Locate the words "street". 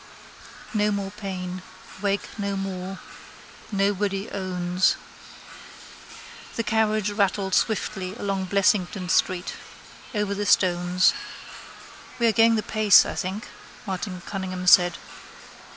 9.09-9.53